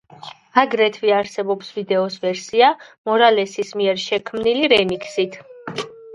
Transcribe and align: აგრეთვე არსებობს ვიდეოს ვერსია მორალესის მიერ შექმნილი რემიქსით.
აგრეთვე 0.59 1.11
არსებობს 1.17 1.69
ვიდეოს 1.75 2.15
ვერსია 2.23 2.71
მორალესის 3.11 3.75
მიერ 3.83 4.03
შექმნილი 4.07 4.73
რემიქსით. 4.77 5.41